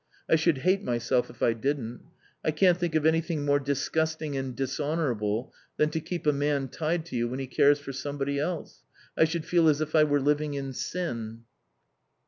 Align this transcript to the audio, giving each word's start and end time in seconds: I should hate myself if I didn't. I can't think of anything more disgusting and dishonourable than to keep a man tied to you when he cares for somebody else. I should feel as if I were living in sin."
I 0.27 0.35
should 0.35 0.57
hate 0.65 0.83
myself 0.83 1.29
if 1.29 1.43
I 1.43 1.53
didn't. 1.53 1.99
I 2.43 2.49
can't 2.49 2.75
think 2.75 2.95
of 2.95 3.05
anything 3.05 3.45
more 3.45 3.59
disgusting 3.59 4.35
and 4.35 4.55
dishonourable 4.55 5.53
than 5.77 5.91
to 5.91 5.99
keep 5.99 6.25
a 6.25 6.33
man 6.33 6.69
tied 6.69 7.05
to 7.05 7.15
you 7.15 7.27
when 7.29 7.37
he 7.37 7.45
cares 7.45 7.77
for 7.79 7.93
somebody 7.93 8.39
else. 8.39 8.81
I 9.15 9.25
should 9.25 9.45
feel 9.45 9.67
as 9.69 9.79
if 9.79 9.93
I 9.93 10.03
were 10.03 10.19
living 10.19 10.55
in 10.55 10.73
sin." 10.73 11.43